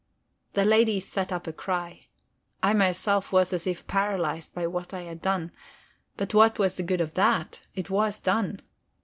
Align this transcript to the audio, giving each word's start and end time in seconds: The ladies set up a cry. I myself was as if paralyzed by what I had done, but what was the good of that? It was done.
The 0.53 0.65
ladies 0.65 1.07
set 1.07 1.31
up 1.31 1.45
a 1.45 1.53
cry. 1.53 2.07
I 2.63 2.73
myself 2.73 3.31
was 3.31 3.53
as 3.53 3.67
if 3.67 3.85
paralyzed 3.85 4.55
by 4.55 4.65
what 4.65 4.95
I 4.95 5.01
had 5.01 5.21
done, 5.21 5.51
but 6.17 6.33
what 6.33 6.57
was 6.57 6.73
the 6.75 6.81
good 6.81 7.01
of 7.01 7.13
that? 7.13 7.61
It 7.75 7.91
was 7.91 8.19
done. 8.19 8.61